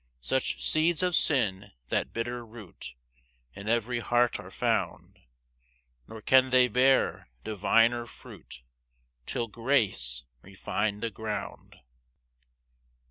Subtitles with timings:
[0.21, 2.95] 6 Such seeds of sin (that bitter root)
[3.53, 5.19] In every heart are found;
[6.07, 8.63] Nor can they bear diviner fruit,
[9.27, 11.75] Till grace refine the ground.